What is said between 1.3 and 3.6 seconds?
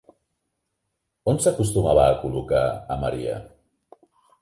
On s'acostumava a col·locar a Maria?